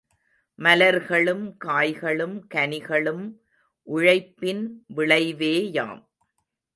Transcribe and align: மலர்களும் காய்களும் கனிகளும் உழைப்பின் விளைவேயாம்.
மலர்களும் 0.59 1.57
காய்களும் 1.57 2.47
கனிகளும் 2.53 3.25
உழைப்பின் 3.87 4.85
விளைவேயாம். 4.95 6.01